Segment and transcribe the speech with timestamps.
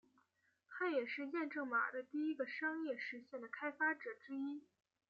[0.67, 4.63] 他也是验证码的第一个商业实现的开发者之一。